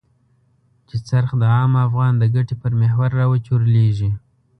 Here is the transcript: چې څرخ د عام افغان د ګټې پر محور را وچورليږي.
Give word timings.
چې 0.87 0.97
څرخ 1.09 1.29
د 1.41 1.43
عام 1.53 1.73
افغان 1.87 2.13
د 2.17 2.23
ګټې 2.35 2.55
پر 2.61 2.71
محور 2.81 3.09
را 3.19 3.25
وچورليږي. 3.31 4.11